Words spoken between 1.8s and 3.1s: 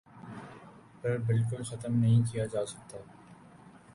نہیں کیا جاسکتا